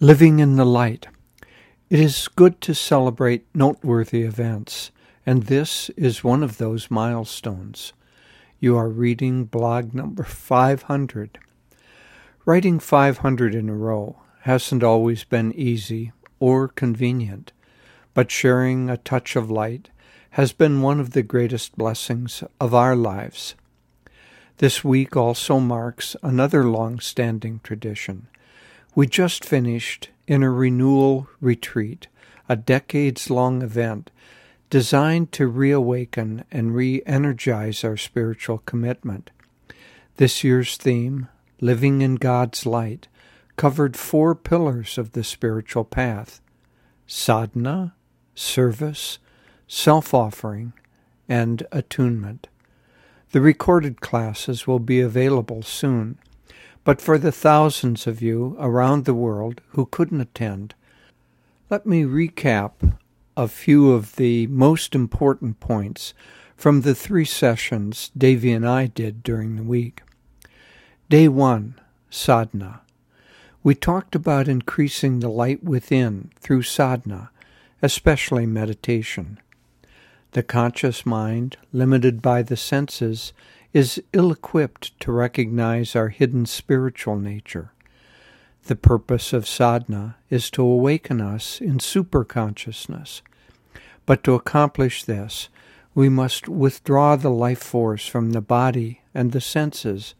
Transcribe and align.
Living 0.00 0.40
in 0.40 0.56
the 0.56 0.66
Light. 0.66 1.06
It 1.88 2.00
is 2.00 2.26
good 2.26 2.60
to 2.62 2.74
celebrate 2.74 3.46
noteworthy 3.54 4.22
events, 4.22 4.90
and 5.24 5.44
this 5.44 5.88
is 5.90 6.24
one 6.24 6.42
of 6.42 6.58
those 6.58 6.90
milestones. 6.90 7.92
You 8.58 8.76
are 8.76 8.88
reading 8.88 9.44
blog 9.44 9.94
number 9.94 10.24
500. 10.24 11.38
Writing 12.44 12.80
500 12.80 13.54
in 13.54 13.68
a 13.68 13.74
row 13.74 14.16
hasn't 14.40 14.82
always 14.82 15.22
been 15.22 15.52
easy 15.52 16.10
or 16.40 16.66
convenient, 16.66 17.52
but 18.14 18.32
sharing 18.32 18.90
a 18.90 18.96
touch 18.96 19.36
of 19.36 19.48
light 19.48 19.90
has 20.30 20.52
been 20.52 20.82
one 20.82 20.98
of 20.98 21.10
the 21.10 21.22
greatest 21.22 21.78
blessings 21.78 22.42
of 22.60 22.74
our 22.74 22.96
lives. 22.96 23.54
This 24.56 24.82
week 24.82 25.16
also 25.16 25.60
marks 25.60 26.16
another 26.20 26.64
long 26.64 26.98
standing 26.98 27.60
tradition 27.62 28.26
we 28.94 29.06
just 29.06 29.44
finished 29.44 30.10
in 30.26 30.42
a 30.42 30.50
renewal 30.50 31.28
retreat, 31.40 32.06
a 32.48 32.56
decades 32.56 33.30
long 33.30 33.62
event 33.62 34.10
designed 34.70 35.32
to 35.32 35.46
reawaken 35.46 36.44
and 36.50 36.74
re 36.74 37.02
energize 37.06 37.84
our 37.84 37.96
spiritual 37.96 38.58
commitment. 38.58 39.30
This 40.16 40.44
year's 40.44 40.76
theme, 40.76 41.28
Living 41.60 42.02
in 42.02 42.16
God's 42.16 42.66
Light, 42.66 43.08
covered 43.56 43.96
four 43.96 44.34
pillars 44.34 44.98
of 44.98 45.12
the 45.12 45.24
spiritual 45.24 45.84
path 45.84 46.40
sadhana, 47.06 47.94
service, 48.34 49.18
self 49.66 50.14
offering, 50.14 50.72
and 51.28 51.66
attunement. 51.70 52.48
The 53.32 53.40
recorded 53.40 54.00
classes 54.00 54.66
will 54.66 54.78
be 54.78 55.00
available 55.00 55.62
soon. 55.62 56.18
But 56.84 57.00
for 57.00 57.16
the 57.16 57.32
thousands 57.32 58.06
of 58.06 58.20
you 58.20 58.56
around 58.60 59.04
the 59.04 59.14
world 59.14 59.62
who 59.68 59.86
couldn't 59.86 60.20
attend, 60.20 60.74
let 61.70 61.86
me 61.86 62.04
recap 62.04 62.98
a 63.36 63.48
few 63.48 63.92
of 63.92 64.16
the 64.16 64.46
most 64.48 64.94
important 64.94 65.60
points 65.60 66.12
from 66.56 66.82
the 66.82 66.94
three 66.94 67.24
sessions 67.24 68.10
Devi 68.16 68.52
and 68.52 68.68
I 68.68 68.86
did 68.86 69.22
during 69.22 69.56
the 69.56 69.62
week. 69.62 70.02
Day 71.08 71.26
1 71.26 71.80
Sadhana. 72.10 72.82
We 73.62 73.74
talked 73.74 74.14
about 74.14 74.46
increasing 74.46 75.20
the 75.20 75.30
light 75.30 75.64
within 75.64 76.30
through 76.38 76.62
sadhana, 76.62 77.30
especially 77.80 78.44
meditation. 78.44 79.40
The 80.32 80.42
conscious 80.42 81.06
mind, 81.06 81.56
limited 81.72 82.20
by 82.20 82.42
the 82.42 82.58
senses, 82.58 83.32
is 83.74 84.00
ill 84.12 84.30
equipped 84.30 84.98
to 85.00 85.12
recognize 85.12 85.94
our 85.94 86.08
hidden 86.08 86.46
spiritual 86.46 87.18
nature. 87.18 87.72
The 88.66 88.76
purpose 88.76 89.32
of 89.34 89.46
sadhana 89.46 90.16
is 90.30 90.48
to 90.52 90.62
awaken 90.62 91.20
us 91.20 91.60
in 91.60 91.78
superconsciousness. 91.78 93.20
But 94.06 94.22
to 94.24 94.34
accomplish 94.34 95.04
this, 95.04 95.48
we 95.94 96.08
must 96.08 96.48
withdraw 96.48 97.16
the 97.16 97.30
life 97.30 97.62
force 97.62 98.06
from 98.06 98.30
the 98.30 98.40
body 98.40 99.02
and 99.12 99.32
the 99.32 99.40
senses 99.40 100.14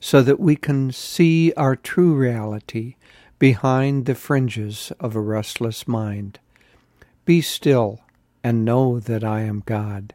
so 0.00 0.22
that 0.22 0.40
we 0.40 0.56
can 0.56 0.90
see 0.90 1.52
our 1.54 1.76
true 1.76 2.14
reality 2.14 2.96
behind 3.38 4.06
the 4.06 4.14
fringes 4.14 4.92
of 4.98 5.14
a 5.14 5.20
restless 5.20 5.86
mind. 5.86 6.38
Be 7.24 7.42
still 7.42 8.00
and 8.42 8.64
know 8.64 8.98
that 8.98 9.22
I 9.22 9.40
am 9.40 9.62
God. 9.64 10.14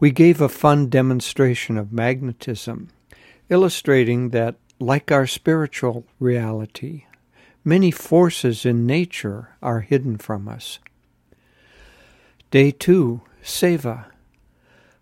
We 0.00 0.10
gave 0.10 0.40
a 0.40 0.48
fun 0.48 0.88
demonstration 0.88 1.76
of 1.76 1.92
magnetism, 1.92 2.88
illustrating 3.50 4.30
that, 4.30 4.56
like 4.78 5.12
our 5.12 5.26
spiritual 5.26 6.06
reality, 6.18 7.04
many 7.64 7.90
forces 7.90 8.64
in 8.64 8.86
nature 8.86 9.50
are 9.60 9.80
hidden 9.80 10.16
from 10.16 10.48
us. 10.48 10.78
Day 12.50 12.70
2 12.70 13.20
Seva. 13.42 14.06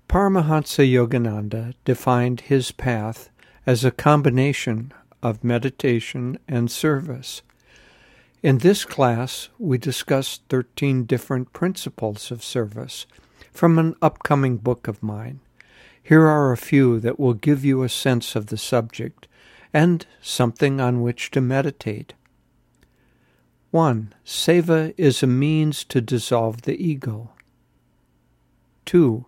Paramahansa 0.09 0.85
Yogananda 0.91 1.75
defined 1.85 2.41
his 2.41 2.73
path 2.73 3.31
as 3.65 3.85
a 3.85 3.93
combination 3.93 4.93
of 5.23 5.45
meditation 5.45 6.39
and 6.49 6.73
service. 6.73 7.43
In 8.43 8.59
this 8.59 8.85
class, 8.85 9.49
we 9.61 9.79
discussed 9.79 10.43
13 10.49 11.05
different 11.05 11.53
principles 11.53 12.33
of 12.33 12.43
service 12.43 13.07
from 13.59 13.77
an 13.77 13.93
upcoming 14.01 14.57
book 14.57 14.87
of 14.87 15.03
mine. 15.03 15.41
Here 16.01 16.25
are 16.25 16.53
a 16.53 16.57
few 16.57 17.01
that 17.01 17.19
will 17.19 17.35
give 17.35 17.65
you 17.65 17.83
a 17.83 17.89
sense 17.89 18.37
of 18.37 18.47
the 18.47 18.57
subject 18.57 19.27
and 19.75 20.07
something 20.23 20.81
on 20.81 21.03
which 21.03 21.33
to 21.33 21.41
meditate. 21.41 22.15
1. 23.73 24.15
Seva 24.25 24.95
is 24.97 25.25
a 25.25 25.27
means 25.27 25.83
to 25.87 26.01
dissolve 26.01 26.63
the 26.63 26.81
ego. 26.81 27.33
2. 28.87 29.27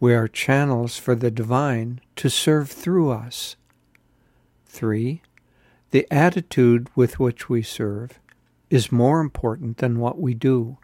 We 0.00 0.14
are 0.14 0.28
channels 0.28 0.96
for 0.96 1.14
the 1.14 1.30
divine 1.30 2.00
to 2.16 2.30
serve 2.30 2.70
through 2.70 3.10
us. 3.10 3.56
3. 4.64 5.20
The 5.90 6.06
attitude 6.10 6.88
with 6.96 7.20
which 7.20 7.50
we 7.50 7.60
serve 7.60 8.18
is 8.70 8.90
more 8.90 9.20
important 9.20 9.76
than 9.76 10.00
what 10.00 10.18
we 10.18 10.32
do. 10.32 10.78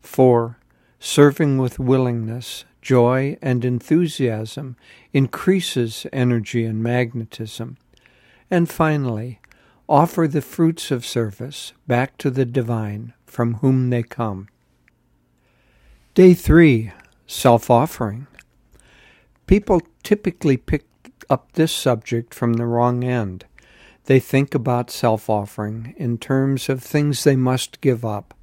4. 0.00 0.58
Serving 1.04 1.58
with 1.58 1.80
willingness, 1.80 2.64
joy, 2.80 3.36
and 3.42 3.64
enthusiasm 3.64 4.76
increases 5.12 6.06
energy 6.12 6.64
and 6.64 6.80
magnetism. 6.80 7.76
And 8.48 8.70
finally, 8.70 9.40
offer 9.88 10.28
the 10.28 10.40
fruits 10.40 10.92
of 10.92 11.04
service 11.04 11.72
back 11.88 12.16
to 12.18 12.30
the 12.30 12.44
divine 12.44 13.14
from 13.26 13.54
whom 13.54 13.90
they 13.90 14.04
come. 14.04 14.48
Day 16.14 16.34
3 16.34 16.92
Self 17.26 17.68
offering. 17.68 18.28
People 19.48 19.82
typically 20.04 20.56
pick 20.56 20.84
up 21.28 21.50
this 21.54 21.72
subject 21.72 22.32
from 22.32 22.52
the 22.52 22.66
wrong 22.66 23.02
end. 23.02 23.44
They 24.04 24.20
think 24.20 24.54
about 24.54 24.88
self 24.88 25.28
offering 25.28 25.94
in 25.96 26.18
terms 26.18 26.68
of 26.68 26.80
things 26.80 27.24
they 27.24 27.34
must 27.34 27.80
give 27.80 28.04
up. 28.04 28.34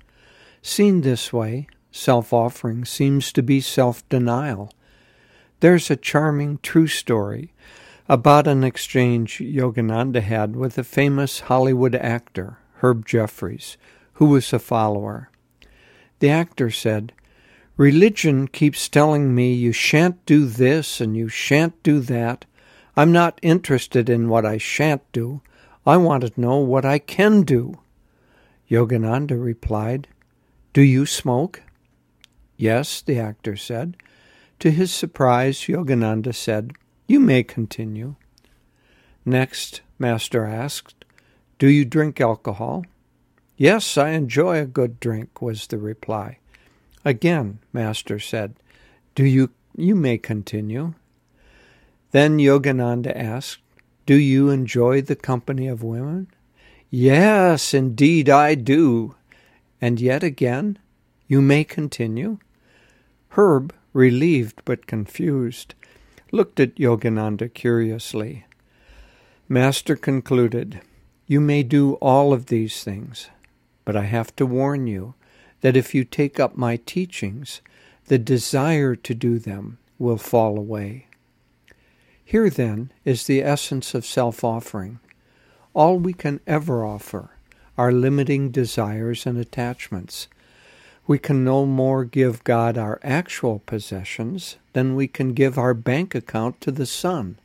Seen 0.61 1.01
this 1.01 1.31
way, 1.31 1.69
self 1.91 2.33
offering 2.33 2.85
seems 2.85 3.31
to 3.33 3.43
be 3.43 3.61
self 3.61 4.07
denial. 4.09 4.71
There's 5.59 5.89
a 5.89 5.95
charming 5.95 6.59
true 6.63 6.87
story 6.87 7.53
about 8.07 8.47
an 8.47 8.63
exchange 8.63 9.37
Yogananda 9.37 10.21
had 10.21 10.55
with 10.55 10.77
a 10.77 10.83
famous 10.83 11.41
Hollywood 11.41 11.95
actor, 11.95 12.57
Herb 12.81 13.05
Jeffries, 13.05 13.77
who 14.13 14.25
was 14.25 14.51
a 14.51 14.59
follower. 14.59 15.29
The 16.19 16.29
actor 16.29 16.71
said, 16.71 17.13
Religion 17.77 18.47
keeps 18.47 18.89
telling 18.89 19.33
me 19.33 19.53
you 19.53 19.71
shan't 19.71 20.25
do 20.25 20.45
this 20.45 20.99
and 20.99 21.15
you 21.15 21.29
shan't 21.29 21.81
do 21.83 21.99
that. 22.01 22.45
I'm 22.97 23.11
not 23.11 23.39
interested 23.41 24.09
in 24.09 24.27
what 24.27 24.45
I 24.45 24.57
shan't 24.57 25.09
do. 25.13 25.41
I 25.85 25.95
want 25.95 26.25
to 26.25 26.41
know 26.41 26.57
what 26.57 26.83
I 26.83 26.99
can 26.99 27.43
do. 27.43 27.79
Yogananda 28.69 29.41
replied, 29.41 30.09
Do 30.73 30.81
you 30.81 31.05
smoke? 31.05 31.61
Yes, 32.59 32.99
the 32.99 33.17
actor 33.17 33.55
said. 33.55 33.95
To 34.59 34.69
his 34.69 34.91
surprise, 34.91 35.59
Yogananda 35.61 36.35
said, 36.35 36.73
You 37.07 37.21
may 37.21 37.41
continue. 37.41 38.15
Next, 39.23 39.79
Master 39.97 40.45
asked, 40.45 41.05
Do 41.57 41.67
you 41.69 41.85
drink 41.85 42.19
alcohol? 42.19 42.83
Yes, 43.55 43.97
I 43.97 44.09
enjoy 44.09 44.59
a 44.59 44.65
good 44.65 44.99
drink, 44.99 45.41
was 45.41 45.67
the 45.67 45.77
reply. 45.77 46.39
Again, 47.05 47.59
Master 47.71 48.19
said, 48.19 48.55
Do 49.15 49.23
you 49.23 49.51
you 49.77 49.95
may 49.95 50.17
continue. 50.17 50.95
Then 52.11 52.39
Yogananda 52.39 53.15
asked, 53.15 53.59
Do 54.05 54.15
you 54.15 54.49
enjoy 54.49 55.01
the 55.01 55.15
company 55.15 55.69
of 55.69 55.81
women? 55.81 56.27
Yes, 56.89 57.73
indeed 57.73 58.27
I 58.27 58.55
do. 58.55 59.15
And 59.79 60.01
yet 60.01 60.23
again, 60.23 60.77
You 61.29 61.41
may 61.41 61.63
continue. 61.63 62.39
Herb, 63.31 63.73
relieved 63.93 64.61
but 64.65 64.87
confused, 64.87 65.75
looked 66.31 66.59
at 66.59 66.75
Yogananda 66.75 67.53
curiously. 67.53 68.45
Master 69.47 69.95
concluded, 69.95 70.81
You 71.27 71.39
may 71.39 71.63
do 71.63 71.93
all 71.95 72.33
of 72.33 72.47
these 72.47 72.83
things, 72.83 73.29
but 73.85 73.95
I 73.95 74.03
have 74.03 74.35
to 74.37 74.45
warn 74.45 74.87
you 74.87 75.15
that 75.61 75.75
if 75.75 75.93
you 75.93 76.03
take 76.03 76.39
up 76.39 76.55
my 76.55 76.77
teachings, 76.77 77.61
the 78.07 78.17
desire 78.17 78.95
to 78.95 79.13
do 79.13 79.37
them 79.37 79.77
will 79.97 80.17
fall 80.17 80.57
away. 80.57 81.07
Here, 82.23 82.49
then, 82.49 82.91
is 83.05 83.25
the 83.25 83.41
essence 83.41 83.93
of 83.93 84.05
self 84.05 84.43
offering. 84.43 84.99
All 85.73 85.97
we 85.97 86.13
can 86.13 86.39
ever 86.45 86.85
offer 86.85 87.31
are 87.77 87.91
limiting 87.91 88.51
desires 88.51 89.25
and 89.25 89.37
attachments 89.37 90.27
we 91.09 91.17
can 91.17 91.43
no 91.43 91.65
more 91.65 92.05
give 92.05 92.43
God 92.43 92.77
our 92.77 92.99
actual 93.01 93.63
possessions 93.65 94.57
than 94.73 94.95
we 94.95 95.07
can 95.07 95.33
give 95.33 95.57
our 95.57 95.73
bank 95.73 96.13
account 96.13 96.61
to 96.61 96.69
the 96.69 96.85
sun. 96.85 97.35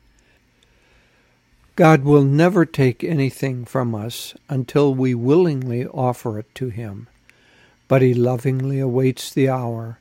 God 1.75 2.03
will 2.03 2.23
never 2.23 2.63
take 2.63 3.03
anything 3.03 3.65
from 3.65 3.95
us 3.95 4.35
until 4.47 4.93
we 4.93 5.15
willingly 5.15 5.83
offer 5.87 6.37
it 6.37 6.53
to 6.53 6.69
Him, 6.69 7.07
but 7.87 8.03
He 8.03 8.13
lovingly 8.13 8.79
awaits 8.79 9.33
the 9.33 9.49
hour 9.49 9.97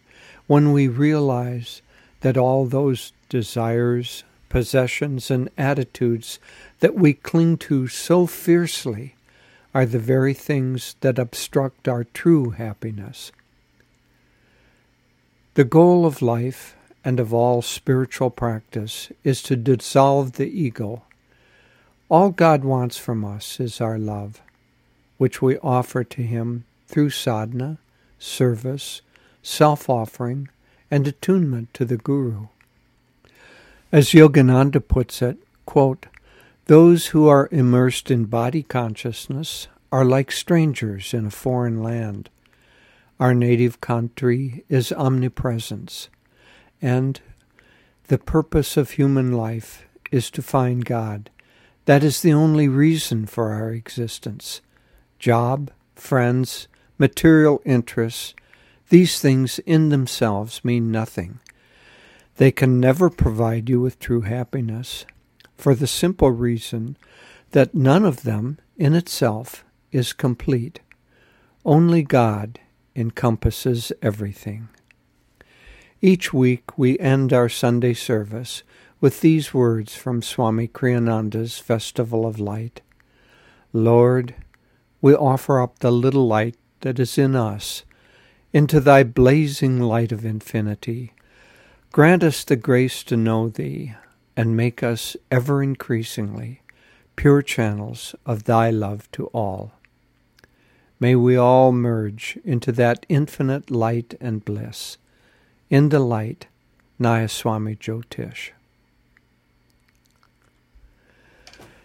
when 0.46 0.74
we 0.74 0.86
realize 0.86 1.80
that 2.20 2.36
all 2.36 2.66
those 2.66 3.14
desires, 3.30 4.24
possessions, 4.50 5.30
and 5.30 5.48
attitudes 5.56 6.38
that 6.80 6.96
we 6.96 7.14
cling 7.14 7.56
to 7.56 7.88
so 7.88 8.26
fiercely 8.26 9.14
are 9.72 9.86
the 9.86 9.98
very 9.98 10.34
things 10.34 10.96
that 11.00 11.18
obstruct 11.18 11.88
our 11.88 12.04
true 12.04 12.50
happiness. 12.50 13.32
The 15.54 15.62
goal 15.62 16.04
of 16.04 16.20
life 16.20 16.74
and 17.04 17.20
of 17.20 17.32
all 17.32 17.62
spiritual 17.62 18.30
practice 18.30 19.12
is 19.22 19.40
to 19.44 19.54
dissolve 19.54 20.32
the 20.32 20.48
ego. 20.48 21.02
All 22.08 22.30
God 22.30 22.64
wants 22.64 22.98
from 22.98 23.24
us 23.24 23.60
is 23.60 23.80
our 23.80 23.96
love, 23.96 24.42
which 25.16 25.40
we 25.40 25.58
offer 25.58 26.02
to 26.02 26.22
Him 26.22 26.64
through 26.88 27.10
sadhana, 27.10 27.78
service, 28.18 29.00
self 29.44 29.88
offering, 29.88 30.48
and 30.90 31.06
attunement 31.06 31.72
to 31.74 31.84
the 31.84 31.98
Guru. 31.98 32.48
As 33.92 34.10
Yogananda 34.10 34.80
puts 34.86 35.22
it, 35.22 35.38
quote, 35.66 36.06
those 36.66 37.08
who 37.08 37.28
are 37.28 37.48
immersed 37.52 38.10
in 38.10 38.24
body 38.24 38.64
consciousness 38.64 39.68
are 39.92 40.04
like 40.04 40.32
strangers 40.32 41.14
in 41.14 41.26
a 41.26 41.30
foreign 41.30 41.80
land. 41.80 42.28
Our 43.20 43.32
native 43.32 43.80
country 43.80 44.64
is 44.68 44.92
omnipresence, 44.92 46.08
and 46.82 47.20
the 48.08 48.18
purpose 48.18 48.76
of 48.76 48.92
human 48.92 49.32
life 49.32 49.86
is 50.10 50.30
to 50.32 50.42
find 50.42 50.84
God. 50.84 51.30
That 51.84 52.02
is 52.02 52.22
the 52.22 52.32
only 52.32 52.66
reason 52.66 53.26
for 53.26 53.52
our 53.52 53.70
existence. 53.70 54.62
Job, 55.18 55.70
friends, 55.94 56.66
material 56.98 57.62
interests, 57.64 58.34
these 58.88 59.20
things 59.20 59.60
in 59.60 59.90
themselves 59.90 60.64
mean 60.64 60.90
nothing. 60.90 61.38
They 62.36 62.50
can 62.50 62.80
never 62.80 63.10
provide 63.10 63.68
you 63.68 63.80
with 63.80 64.00
true 64.00 64.22
happiness, 64.22 65.06
for 65.56 65.74
the 65.74 65.86
simple 65.86 66.32
reason 66.32 66.96
that 67.52 67.74
none 67.74 68.04
of 68.04 68.24
them 68.24 68.58
in 68.76 68.94
itself 68.94 69.64
is 69.92 70.12
complete. 70.12 70.80
Only 71.64 72.02
God 72.02 72.58
encompasses 72.96 73.92
everything. 74.02 74.68
Each 76.00 76.32
week 76.32 76.76
we 76.76 76.98
end 76.98 77.32
our 77.32 77.48
Sunday 77.48 77.94
service 77.94 78.62
with 79.00 79.20
these 79.20 79.52
words 79.52 79.94
from 79.94 80.22
Swami 80.22 80.68
Kriyananda's 80.68 81.58
Festival 81.58 82.26
of 82.26 82.38
Light 82.38 82.80
Lord, 83.72 84.34
we 85.02 85.14
offer 85.14 85.60
up 85.60 85.80
the 85.80 85.90
little 85.90 86.28
light 86.28 86.56
that 86.82 87.00
is 87.00 87.18
in 87.18 87.34
us 87.34 87.84
into 88.52 88.78
thy 88.78 89.02
blazing 89.02 89.80
light 89.80 90.12
of 90.12 90.24
infinity. 90.24 91.12
Grant 91.90 92.22
us 92.22 92.44
the 92.44 92.54
grace 92.54 93.02
to 93.02 93.16
know 93.16 93.48
thee 93.48 93.94
and 94.36 94.56
make 94.56 94.82
us 94.82 95.16
ever 95.30 95.62
increasingly 95.62 96.60
pure 97.16 97.42
channels 97.42 98.14
of 98.24 98.44
thy 98.44 98.70
love 98.70 99.10
to 99.12 99.26
all. 99.26 99.72
May 101.04 101.16
we 101.16 101.36
all 101.36 101.70
merge 101.70 102.38
into 102.46 102.72
that 102.72 103.04
infinite 103.10 103.70
light 103.70 104.14
and 104.22 104.42
bliss. 104.42 104.96
In 105.68 105.90
the 105.90 105.98
light, 105.98 106.46
Nayaswami 106.98 107.76
Jyotish. 107.78 108.52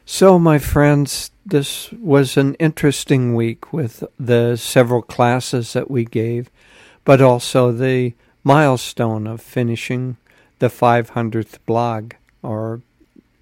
So, 0.05 0.39
my 0.39 0.57
friends, 0.57 1.31
this 1.45 1.91
was 1.91 2.37
an 2.37 2.53
interesting 2.59 3.35
week 3.35 3.73
with 3.73 4.05
the 4.17 4.55
several 4.55 5.01
classes 5.01 5.73
that 5.73 5.91
we 5.91 6.05
gave, 6.05 6.49
but 7.03 7.21
also 7.21 7.73
the 7.73 8.13
milestone 8.45 9.27
of 9.27 9.41
finishing 9.41 10.15
the 10.59 10.69
500th 10.69 11.57
blog 11.65 12.13
or 12.41 12.79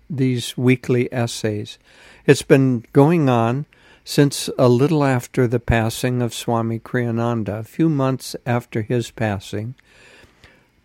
these 0.09 0.57
weekly 0.57 1.07
essays. 1.13 1.77
It's 2.25 2.41
been 2.41 2.83
going 2.94 3.30
on 3.30 3.68
since 4.09 4.50
a 4.57 4.69
little 4.69 5.04
after 5.04 5.48
the 5.48 5.59
passing 5.59 6.21
of 6.21 6.33
Swami 6.33 6.80
Kriyananda, 6.80 7.59
a 7.59 7.63
few 7.65 7.89
months 7.89 8.38
after 8.45 8.81
his 8.81 9.12
passing. 9.12 9.75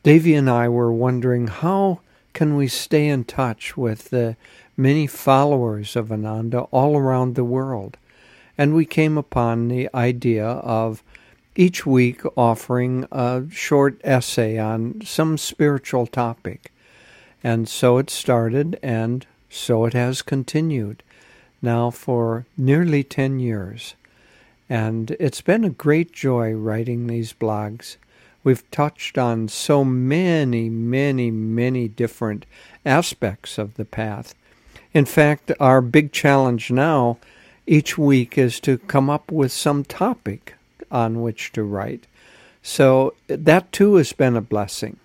Devi 0.03 0.35
and 0.35 0.51
I 0.51 0.69
were 0.69 0.93
wondering 0.93 1.47
how 1.47 2.01
can 2.33 2.57
we 2.57 2.67
stay 2.67 3.07
in 3.07 3.23
touch 3.23 3.77
with 3.77 4.11
the 4.11 4.37
many 4.77 5.07
followers 5.07 5.95
of 5.95 6.11
Ananda 6.11 6.63
all 6.73 6.97
around 6.97 7.37
the 7.37 7.45
world. 7.45 7.97
And 8.59 8.75
we 8.75 8.85
came 8.85 9.17
upon 9.17 9.69
the 9.69 9.89
idea 9.95 10.45
of 10.45 11.05
each 11.55 11.87
week 11.87 12.23
offering 12.37 13.07
a 13.13 13.45
short 13.53 14.01
essay 14.03 14.59
on 14.59 15.01
some 15.05 15.39
spiritual 15.39 16.09
topic. 16.09 16.73
And 17.45 17.69
so 17.69 17.99
it 17.99 18.11
started, 18.11 18.81
and 18.83 19.25
so 19.49 19.85
it 19.85 19.93
has 19.93 20.23
continued 20.23 21.05
now 21.63 21.91
for 21.91 22.45
nearly 22.57 23.05
10 23.05 23.39
years. 23.39 23.95
And 24.69 25.13
it's 25.21 25.41
been 25.41 25.65
a 25.65 25.71
great 25.71 26.13
joy 26.13 26.53
writing 26.53 27.07
these 27.07 27.33
blogs. 27.33 27.97
We've 28.45 28.69
touched 28.71 29.17
on 29.17 29.49
so 29.49 29.85
many, 29.85 30.69
many, 30.69 31.31
many 31.31 31.89
different 31.89 32.45
aspects 32.85 33.59
of 33.59 33.75
the 33.75 33.85
path. 33.85 34.35
In 34.93 35.05
fact, 35.05 35.53
our 35.61 35.81
big 35.81 36.13
challenge 36.13 36.71
now 36.71 37.19
each 37.67 37.97
week 37.97 38.37
is 38.37 38.59
to 38.61 38.79
come 38.79 39.09
up 39.09 39.31
with 39.31 39.53
some 39.53 39.85
topic 39.85 40.55
on 40.91 41.23
which 41.23 41.53
to 41.53 41.63
write. 41.63 42.07
So 42.63 43.15
that 43.29 43.73
too 43.73 43.97
has 43.97 44.13
been 44.13 44.37
a 44.37 44.43
blessing 44.43 44.99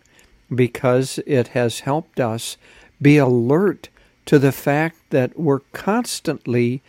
because 0.53 1.19
it 1.25 1.49
has 1.49 1.81
helped 1.81 2.19
us 2.19 2.57
be 3.01 3.17
alert 3.17 3.89
to 4.27 4.37
the 4.37 4.51
fact 4.51 4.97
that 5.09 5.39
we're 5.39 5.61
constantly 5.71 6.81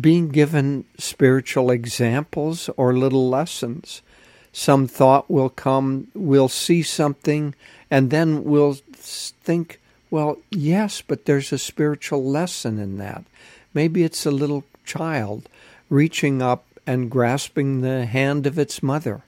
being 0.00 0.28
given 0.28 0.84
spiritual 0.98 1.70
examples 1.70 2.68
or 2.76 2.92
little 2.92 3.28
lessons. 3.28 4.02
Some 4.52 4.86
thought 4.86 5.30
will 5.30 5.48
come, 5.48 6.08
we'll 6.14 6.50
see 6.50 6.82
something, 6.82 7.54
and 7.90 8.10
then 8.10 8.44
we'll 8.44 8.74
think, 8.92 9.80
well, 10.10 10.38
yes, 10.50 11.00
but 11.00 11.24
there's 11.24 11.52
a 11.52 11.58
spiritual 11.58 12.22
lesson 12.22 12.78
in 12.78 12.98
that. 12.98 13.24
Maybe 13.72 14.04
it's 14.04 14.26
a 14.26 14.30
little 14.30 14.64
child 14.84 15.48
reaching 15.88 16.42
up 16.42 16.66
and 16.86 17.10
grasping 17.10 17.80
the 17.80 18.04
hand 18.04 18.46
of 18.46 18.58
its 18.58 18.82
mother. 18.82 19.22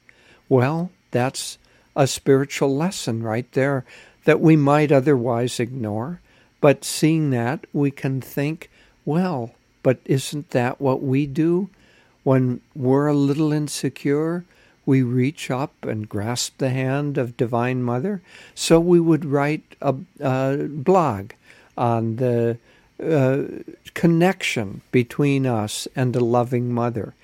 Well, 0.49 0.91
that's 1.11 1.57
a 1.97 2.07
spiritual 2.07 2.77
lesson 2.77 3.23
right 3.23 3.51
there 3.53 3.85
that 4.25 4.41
we 4.41 4.57
might 4.57 4.93
otherwise 4.93 5.59
ignore. 5.59 6.21
But 6.61 6.85
seeing 6.85 7.31
that, 7.31 7.67
we 7.73 7.91
can 7.91 8.21
think, 8.21 8.71
well, 9.05 9.55
but 9.83 9.99
isn't 10.05 10.51
that 10.51 10.81
what 10.81 11.03
we 11.03 11.27
do 11.27 11.71
when 12.23 12.61
we're 12.75 13.07
a 13.07 13.15
little 13.15 13.53
insecure? 13.53 14.45
we 14.91 15.03
reach 15.03 15.53
up 15.53 15.85
and 15.85 16.09
grasp 16.09 16.59
the 16.59 16.71
hand 16.71 17.17
of 17.17 17.37
Divine 17.37 17.81
Mother. 17.83 18.21
So 18.57 18.81
we 18.81 18.99
would 18.99 19.25
write 19.25 19.77
a, 19.81 19.95
a 20.19 20.67
blog 20.69 21.31
on 21.77 22.17
the 22.17 22.59
uh, 23.01 23.43
connection 23.95 24.81
between 24.91 25.47
us 25.47 25.87
and 25.95 26.13
the 26.13 26.25
loving 26.25 26.73
Mother. 26.73 27.15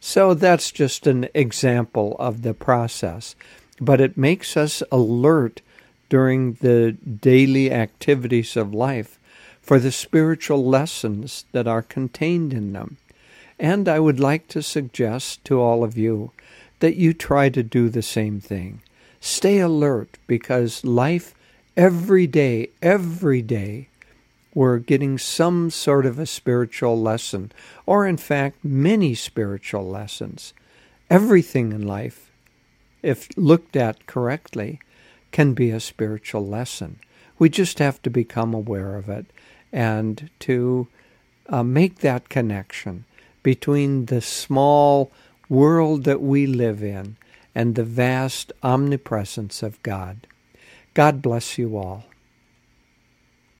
So 0.00 0.34
that's 0.34 0.70
just 0.70 1.06
an 1.06 1.28
example 1.32 2.14
of 2.18 2.42
the 2.42 2.52
process. 2.52 3.34
But 3.80 4.02
it 4.02 4.18
makes 4.18 4.54
us 4.54 4.82
alert 4.92 5.62
during 6.14 6.52
the 6.60 6.92
daily 6.92 7.72
activities 7.72 8.56
of 8.56 8.72
life 8.72 9.18
for 9.60 9.80
the 9.80 9.90
spiritual 9.90 10.64
lessons 10.64 11.44
that 11.50 11.66
are 11.66 11.82
contained 11.82 12.52
in 12.54 12.72
them. 12.72 12.96
And 13.58 13.88
I 13.88 13.98
would 13.98 14.20
like 14.20 14.46
to 14.48 14.62
suggest 14.62 15.44
to 15.46 15.60
all 15.60 15.82
of 15.82 15.98
you 15.98 16.30
that 16.78 16.94
you 16.94 17.14
try 17.14 17.48
to 17.48 17.64
do 17.64 17.88
the 17.88 18.00
same 18.00 18.38
thing. 18.38 18.80
Stay 19.18 19.58
alert 19.58 20.16
because 20.28 20.84
life, 20.84 21.34
every 21.76 22.28
day, 22.28 22.70
every 22.80 23.42
day, 23.42 23.88
we're 24.54 24.78
getting 24.78 25.18
some 25.18 25.68
sort 25.68 26.06
of 26.06 26.20
a 26.20 26.26
spiritual 26.26 26.96
lesson, 26.96 27.50
or 27.86 28.06
in 28.06 28.18
fact, 28.18 28.64
many 28.64 29.16
spiritual 29.16 29.84
lessons. 29.90 30.54
Everything 31.10 31.72
in 31.72 31.84
life, 31.84 32.30
if 33.02 33.28
looked 33.36 33.74
at 33.74 34.06
correctly, 34.06 34.78
can 35.34 35.52
be 35.52 35.70
a 35.70 35.80
spiritual 35.80 36.46
lesson. 36.46 37.00
We 37.40 37.48
just 37.48 37.80
have 37.80 38.00
to 38.02 38.08
become 38.08 38.54
aware 38.54 38.94
of 38.94 39.08
it 39.08 39.26
and 39.72 40.30
to 40.38 40.86
uh, 41.48 41.64
make 41.64 41.98
that 41.98 42.28
connection 42.28 43.04
between 43.42 44.06
the 44.06 44.20
small 44.20 45.10
world 45.48 46.04
that 46.04 46.22
we 46.22 46.46
live 46.46 46.84
in 46.84 47.16
and 47.52 47.74
the 47.74 47.82
vast 47.82 48.52
omnipresence 48.62 49.60
of 49.60 49.82
God. 49.82 50.28
God 50.94 51.20
bless 51.20 51.58
you 51.58 51.76
all. 51.76 52.04